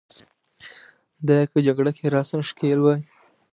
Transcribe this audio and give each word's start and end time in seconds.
دای 1.27 1.43
که 1.51 1.57
جګړه 1.67 1.91
کې 1.97 2.05
راساً 2.15 2.37
ښکېل 2.49 2.79
وي. 2.81 2.97